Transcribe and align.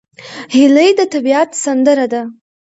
هیلۍ 0.55 0.89
د 0.99 1.01
طبیعت 1.13 1.49
سندره 1.63 2.05
ده 2.13 2.21